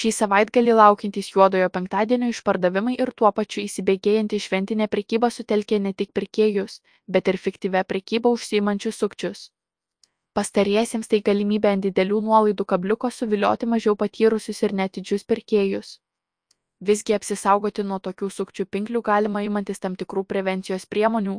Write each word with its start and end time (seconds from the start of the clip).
Šį 0.00 0.10
savaitgalį 0.16 0.74
laukiantys 0.78 1.26
juodojo 1.34 1.68
penktadienio 1.72 2.30
išpardavimai 2.32 2.92
ir 3.04 3.10
tuo 3.20 3.30
pačiu 3.38 3.60
įsibėgėjanti 3.66 4.38
šventinė 4.40 4.86
prekyba 4.92 5.28
sutelkė 5.34 5.78
ne 5.86 5.90
tik 5.92 6.14
pirkėjus, 6.18 6.76
bet 7.16 7.26
ir 7.32 7.36
fiktyvę 7.46 7.82
prekybą 7.90 8.30
užsiimančius 8.36 9.00
sukčius. 9.02 9.42
Pastariesiems 10.38 11.10
tai 11.12 11.20
galimybė 11.26 11.72
ant 11.74 11.84
didelių 11.84 12.20
nuolaidų 12.28 12.64
kabliuko 12.72 13.10
suvilioti 13.16 13.68
mažiau 13.72 13.96
patyrusius 14.02 14.62
ir 14.62 14.74
netidžius 14.80 15.26
pirkėjus. 15.32 15.90
Visgi 16.90 17.18
apsisaugoti 17.18 17.84
nuo 17.90 17.98
tokių 18.08 18.30
sukčių 18.38 18.66
pinklių 18.76 19.04
galima 19.10 19.44
imantis 19.44 19.84
tam 19.84 20.00
tikrų 20.00 20.24
prevencijos 20.32 20.88
priemonių, 20.94 21.36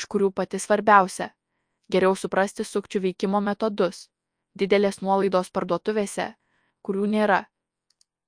iš 0.00 0.08
kurių 0.10 0.32
pati 0.40 0.58
svarbiausia- 0.58 1.30
geriau 1.94 2.18
suprasti 2.24 2.66
sukčių 2.72 3.04
veikimo 3.06 3.44
metodus. 3.52 4.08
Didelės 4.58 4.98
nuolaidos 4.98 5.54
parduotuvėse, 5.54 6.34
kurių 6.82 7.06
nėra, 7.14 7.44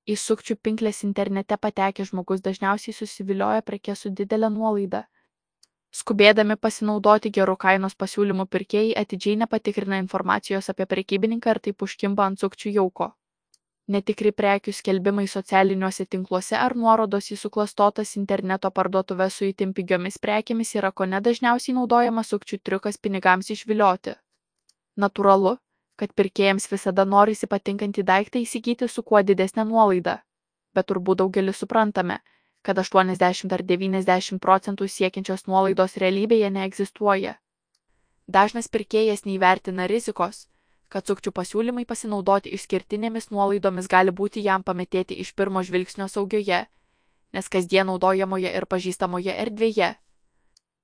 į 0.07 0.15
sukčių 0.19 0.57
pinkles 0.65 1.03
internete 1.07 1.57
patekęs 1.57 2.11
žmogus 2.11 2.43
dažniausiai 2.43 2.95
susivilioja 2.97 3.61
prekes 3.61 4.05
su 4.05 4.09
didele 4.09 4.49
nuolaida. 4.49 5.05
Skubėdami 5.93 6.55
pasinaudoti 6.57 7.29
geru 7.29 7.55
kainos 7.63 7.95
pasiūlymu 7.95 8.45
pirkėjai 8.53 8.95
atidžiai 9.01 9.35
nepatikrina 9.43 9.99
informacijos 10.03 10.71
apie 10.73 10.87
prekybininką 10.93 11.53
ir 11.53 11.59
taip 11.67 11.85
užkimba 11.87 12.25
ant 12.25 12.41
sukčių 12.41 12.73
jauko. 12.79 13.11
Netikri 13.93 14.31
prekių 14.31 14.71
skelbimai 14.73 15.25
socialiniuose 15.27 16.05
tinkluose 16.15 16.55
ar 16.57 16.75
nuorodos 16.75 17.29
į 17.35 17.37
suklastotas 17.39 18.15
interneto 18.19 18.71
parduotuves 18.71 19.37
su 19.37 19.49
itin 19.49 19.73
pigiomis 19.79 20.17
prekėmis 20.25 20.71
yra 20.79 20.91
kone 20.91 21.19
dažniausiai 21.21 21.75
naudojamas 21.77 22.31
sukčių 22.33 22.61
triukas 22.63 22.97
pinigams 22.97 23.51
išvilioti. 23.55 24.15
Natūralu 25.03 25.57
kad 25.95 26.13
pirkėjams 26.17 26.65
visada 26.71 27.05
norisi 27.05 27.47
patinkantį 27.49 28.03
daiktą 28.03 28.41
įsigyti 28.41 28.87
su 28.89 29.03
kuo 29.03 29.21
didesnė 29.21 29.65
nuolaida. 29.69 30.21
Bet 30.73 30.89
turbūt 30.89 31.19
daugelis 31.21 31.59
suprantame, 31.61 32.19
kad 32.65 32.79
80 32.79 33.53
ar 33.53 33.61
90 33.61 34.39
procentų 34.41 34.87
siekiančios 34.89 35.45
nuolaidos 35.47 35.97
realybėje 36.01 36.49
neegzistuoja. 36.49 37.37
Dažnas 38.27 38.69
pirkėjas 38.73 39.25
neįvertina 39.27 39.85
rizikos, 39.91 40.47
kad 40.89 41.05
sukčių 41.05 41.33
pasiūlymai 41.35 41.83
pasinaudoti 41.85 42.53
išskirtinėmis 42.57 43.29
nuolaidomis 43.31 43.89
gali 43.91 44.13
būti 44.15 44.41
jam 44.45 44.63
pametėti 44.63 45.19
iš 45.19 45.33
pirmo 45.35 45.61
žvilgsnio 45.61 46.07
saugioje, 46.07 46.63
nes 47.33 47.49
kasdien 47.49 47.89
naudojamoje 47.91 48.49
ir 48.49 48.65
pažįstamoje 48.65 49.35
erdvėje. 49.45 49.93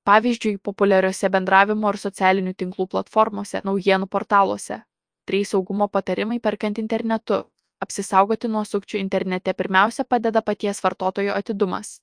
Pavyzdžiui, 0.09 0.57
populiariuose 0.65 1.29
bendravimo 1.29 1.89
ir 1.93 1.99
socialinių 2.01 2.53
tinklų 2.57 2.87
platformose, 2.93 3.61
naujienų 3.63 4.07
portaluose 4.07 4.83
trys 5.29 5.53
saugumo 5.53 5.87
patarimai 5.87 6.39
perkant 6.39 6.81
internetu. 6.83 7.39
Apsisaugoti 7.85 8.51
nuo 8.51 8.65
sukčių 8.67 8.99
internete 8.99 9.53
pirmiausia 9.53 10.03
padeda 10.03 10.41
paties 10.41 10.83
vartotojo 10.83 11.37
atidumas. 11.37 11.99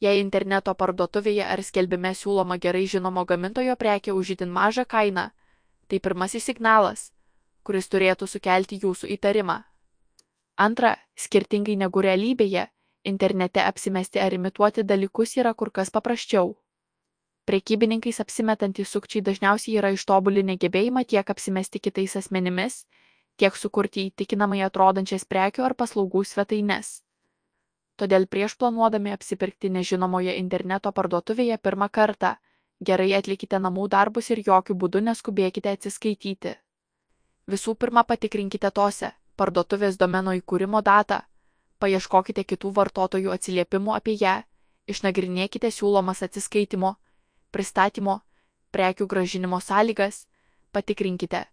Jei 0.00 0.20
interneto 0.20 0.74
parduotuvėje 0.74 1.46
ar 1.48 1.62
skelbime 1.62 2.12
siūloma 2.18 2.58
gerai 2.60 2.84
žinomo 2.94 3.24
gamintojo 3.24 3.76
prekė 3.80 4.12
už 4.12 4.36
itin 4.36 4.52
mažą 4.60 4.84
kainą 4.84 5.30
tai 5.88 6.00
pirmasis 6.00 6.44
signalas 6.50 7.10
kuris 7.64 7.88
turėtų 7.88 8.28
sukelti 8.28 8.78
jūsų 8.82 9.10
įtarimą. 9.16 9.62
Antra 10.60 10.94
skirtingai 11.18 11.76
negu 11.80 12.02
realybėje 12.04 12.68
internete 13.10 13.64
apsimesti 13.64 14.20
ar 14.22 14.36
imituoti 14.36 14.84
dalykus 14.84 15.34
yra 15.40 15.54
kur 15.54 15.72
kas 15.78 15.90
paprasčiau 15.90 16.54
prekybininkais 17.48 18.20
apsimetantys 18.24 18.92
sukčiai 18.94 19.24
dažniausiai 19.24 19.78
yra 19.80 19.90
ištobulinę 19.94 20.56
gebėjimą 20.64 21.04
tiek 21.12 21.30
apsimesti 21.34 21.80
kitais 21.86 22.16
asmenimis 22.20 22.84
tiek 23.36 23.56
sukurti 23.56 24.06
įtikinamai 24.10 24.62
atrodančias 24.66 25.24
prekių 25.24 25.64
ar 25.68 25.74
paslaugų 25.74 26.24
svetaines. 26.30 27.00
Todėl 27.98 28.26
prieš 28.26 28.56
planuodami 28.58 29.12
apsipirkti 29.14 29.70
nežinomoje 29.70 30.34
interneto 30.38 30.92
parduotuvėje 30.92 31.58
pirmą 31.58 31.88
kartą 31.98 32.34
gerai 32.90 33.12
atlikite 33.18 33.60
namų 33.66 33.88
darbus 33.88 34.30
ir 34.34 34.42
jokių 34.46 34.74
būdų 34.84 35.02
neskubėkite 35.08 35.74
atsiskaityti. 35.76 36.56
Visų 37.50 37.74
pirma 37.74 38.02
patikrinkite 38.08 38.70
tose 38.70 39.12
parduotuvės 39.36 39.98
domeno 40.00 40.34
įkūrimo 40.40 40.82
datą 40.82 41.20
paieškokite 41.82 42.44
kitų 42.50 42.72
vartotojų 42.78 43.32
atsiliepimų 43.36 43.94
apie 43.94 44.16
ją 44.20 44.34
išnagrinėkite 44.90 45.70
siūlomas 45.70 46.22
atsiskaitimo 46.26 46.94
pristatymo, 47.56 48.20
prekių 48.74 49.06
gražinimo 49.12 49.60
sąlygas, 49.62 50.24
patikrinkite, 50.74 51.44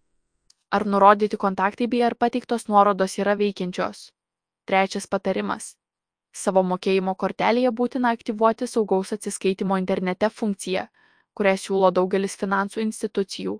ar 0.77 0.85
nurodyti 0.93 1.37
kontaktai 1.37 1.87
bei 1.91 2.01
ar 2.07 2.15
pateiktos 2.23 2.67
nuorodos 2.71 3.17
yra 3.21 3.37
veikiančios. 3.43 4.09
Trečias 4.65 5.07
patarimas. 5.13 5.75
Savo 6.31 6.63
mokėjimo 6.63 7.13
kortelėje 7.21 7.71
būtina 7.79 8.13
aktyvuoti 8.15 8.67
saugaus 8.73 9.11
atsiskaitimo 9.15 9.77
internete 9.81 10.29
funkciją, 10.29 10.85
kurią 11.35 11.55
siūlo 11.63 11.91
daugelis 11.91 12.37
finansų 12.43 12.81
institucijų. 12.85 13.57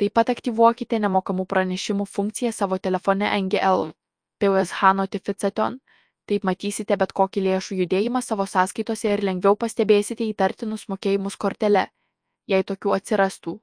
Taip 0.00 0.14
pat 0.18 0.32
aktyvuokite 0.32 0.98
nemokamų 0.98 1.44
pranešimų 1.50 2.06
funkciją 2.16 2.52
savo 2.52 2.78
telefone 2.78 3.28
NGL. 3.40 3.92
PUSH 4.40 4.94
Notification 4.98 5.78
taip 6.30 6.46
matysite 6.48 6.96
bet 6.96 7.12
kokį 7.12 7.44
lėšų 7.48 7.78
judėjimą 7.82 8.22
savo 8.24 8.46
sąskaitose 8.46 9.12
ir 9.12 9.24
lengviau 9.28 9.56
pastebėsite 9.56 10.24
įtartinus 10.30 10.88
mokėjimus 10.88 11.36
kortele 11.36 11.86
jei 12.46 12.64
tokių 12.64 12.96
atsirastų. 12.98 13.58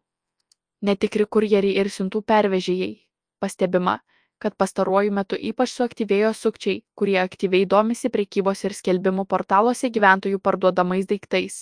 Netikri 0.82 1.26
kurjeriai 1.26 1.78
ir 1.82 1.90
siuntų 1.94 2.24
pervežėjai. 2.26 2.94
Pastebima 3.42 4.00
kad 4.42 4.56
pastaruoju 4.58 5.14
metu 5.14 5.38
ypač 5.50 5.70
suaktyvėjo 5.76 6.32
sukčiai 6.34 6.80
kurie 6.98 7.20
aktyviai 7.22 7.68
domisi 7.74 8.10
prekybos 8.10 8.64
ir 8.66 8.74
skelbimų 8.74 9.28
portaluose 9.30 9.92
gyventojų 9.98 10.40
parduodamais 10.42 11.06
daiktais. 11.12 11.60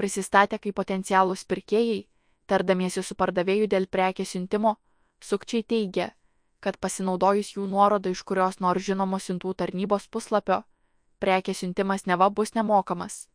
Prisistatę 0.00 0.56
kaip 0.62 0.78
potencialūs 0.80 1.44
pirkėjai 1.52 2.00
tardamiesi 2.48 3.04
su 3.04 3.16
pardavėju 3.22 3.68
dėl 3.74 3.90
prekės 3.92 4.32
siuntimo 4.32 4.78
sukčiai 5.20 5.68
teigia 5.74 6.08
kad 6.62 6.78
pasinaudojus 6.78 7.56
jų 7.56 7.66
nuorodą 7.70 8.12
iš 8.14 8.22
kurios 8.28 8.60
nors 8.62 8.86
žinomos 8.86 9.26
siuntų 9.28 9.54
tarnybos 9.58 10.06
puslapio, 10.14 10.62
prekės 11.18 11.62
siuntimas 11.62 12.06
neva 12.06 12.30
bus 12.30 12.54
nemokamas. 12.54 13.26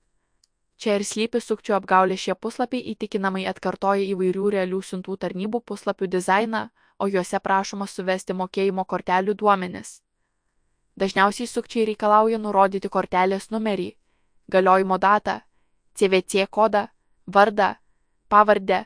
Čia 0.78 0.96
ir 1.00 1.04
slypi 1.10 1.42
sukčių 1.42 1.76
apgaulė 1.78 2.16
šie 2.22 2.36
puslapiai 2.40 2.94
įtikinamai 2.94 3.48
atkartoja 3.52 4.06
įvairių 4.14 4.50
realių 4.56 4.82
siuntų 4.90 5.18
tarnybų 5.24 5.62
puslapių 5.72 6.10
dizainą, 6.16 6.68
o 7.02 7.08
juose 7.08 7.40
prašoma 7.40 7.88
suvesti 7.90 8.34
mokėjimo 8.34 8.86
kortelių 8.86 9.34
duomenis. 9.42 10.02
Dažniausiai 10.98 11.50
sukčiai 11.50 11.86
reikalauja 11.90 12.38
nurodyti 12.42 12.90
kortelės 12.90 13.50
numerį, 13.54 13.90
galiojimo 14.50 14.98
datą, 14.98 15.42
CVC 15.98 16.48
kodą, 16.50 16.88
vardą, 17.28 17.74
pavardę, 18.30 18.86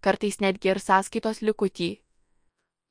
kartais 0.00 0.40
netgi 0.40 0.72
ir 0.72 0.80
sąskaitos 0.82 1.42
likutį 1.42 2.03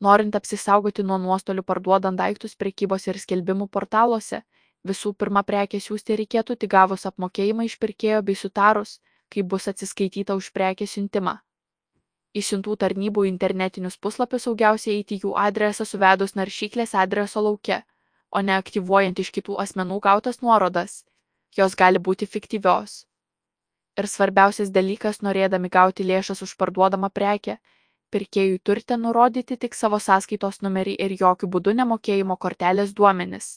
norint 0.06 0.36
apsisaugoti 0.40 1.06
nuo 1.08 1.18
nuostolių 1.25 1.64
parduodant 1.64 2.19
daiktus 2.19 2.56
prekybos 2.56 3.08
ir 3.08 3.19
skelbimų 3.24 3.69
portaluose. 3.78 4.44
Visų 4.88 5.14
pirma 5.16 5.44
prekę 5.47 5.80
siųsti 5.80 6.18
reikėtų 6.19 6.58
tik 6.59 6.72
gavus 6.75 7.08
apmokėjimą 7.09 7.69
iš 7.69 7.78
pirkėjo 7.80 8.19
bei 8.28 8.36
sutarus 8.36 9.00
kaip 9.34 9.47
bus 9.53 9.69
atsiskaityta 9.72 10.36
už 10.36 10.52
prekės 10.53 10.97
siuntimą. 10.97 11.40
Į 12.38 12.42
siuntų 12.50 12.75
tarnybų 12.84 13.24
internetinius 13.30 13.97
puslapius 13.97 14.46
saugiausia 14.50 14.92
eiti 14.94 15.18
jų 15.24 15.34
adresą 15.47 15.88
suvedus 15.90 16.36
naršyklės 16.38 16.94
adreso 17.06 17.42
lauke 17.42 17.80
o 18.34 18.42
ne 18.42 18.56
aktyvuojant 18.58 19.19
iš 19.22 19.30
kitų 19.36 19.58
asmenų 19.63 20.00
gautas 20.02 20.42
nuorodas. 20.42 21.03
Jos 21.58 21.75
gali 21.78 22.02
būti 22.08 22.25
fiktyvios. 22.25 23.03
Ir 24.00 24.09
svarbiausias 24.09 24.72
dalykas 24.74 25.22
norėdami 25.25 25.69
gauti 25.69 26.06
lėšas 26.09 26.42
už 26.46 26.56
parduodamą 26.58 27.12
prekę 27.13 27.59
pirkėjui 28.16 28.62
turite 28.69 28.97
nurodyti 29.01 29.57
tik 29.66 29.75
savo 29.79 30.00
sąskaitos 30.07 30.62
numerį 30.66 30.96
ir 31.07 31.18
jokiu 31.19 31.50
būdu 31.56 31.75
ne 31.79 31.90
mokėjimo 31.91 32.40
kortelės 32.46 32.96
duomenis. 33.00 33.51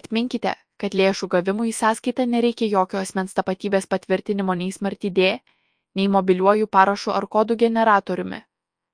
Atminkite 0.00 0.56
kad 0.80 0.96
lėšų 0.96 1.28
gavimui 1.34 1.70
į 1.70 1.76
sąskaitą 1.76 2.26
nereikia 2.34 2.68
jokio 2.74 3.00
asmens 3.04 3.36
tapatybės 3.36 3.88
patvirtinimo 3.94 4.56
nei 4.60 4.72
smartidė 4.72 5.32
nei 5.98 6.12
mobiliuoju 6.14 6.70
parašu 6.76 7.12
ar 7.16 7.26
kodų 7.34 7.58
generatoriumi 7.64 8.40